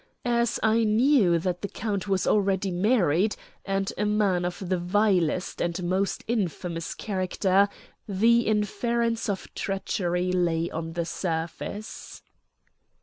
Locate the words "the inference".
8.07-9.29